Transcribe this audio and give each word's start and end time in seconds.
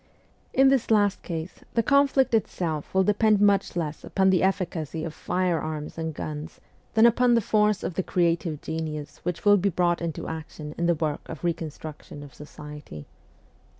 In 0.51 0.69
this 0.69 0.89
last 0.89 1.21
case 1.21 1.59
the 1.75 1.83
con 1.83 2.07
flict 2.07 2.33
itself 2.33 2.91
will 2.91 3.03
depend 3.03 3.39
much 3.39 3.75
less 3.75 4.03
upon 4.03 4.31
the 4.31 4.41
efficacy 4.41 5.03
of 5.03 5.13
firearms 5.13 5.95
and 5.95 6.11
guns 6.15 6.59
than 6.95 7.05
upon 7.05 7.35
the 7.35 7.39
force 7.39 7.83
of 7.83 7.93
the 7.93 8.01
creative 8.01 8.61
genius 8.63 9.19
which 9.21 9.45
will 9.45 9.57
be 9.57 9.69
brought 9.69 10.01
into 10.01 10.27
action 10.27 10.73
in 10.75 10.87
the 10.87 10.95
work 10.95 11.29
of 11.29 11.43
reconstruction 11.43 12.23
of 12.23 12.33
society. 12.33 13.05